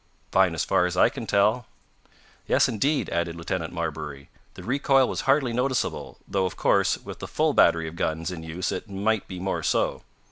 [0.31, 1.67] "Fine, as far as I can tell."
[2.47, 4.29] "Yes, indeed," added Lieutenant Marbury.
[4.55, 8.41] "The recoil was hardly noticeable, though, of course, with the full battery of guns in
[8.41, 10.01] use, it might be more so."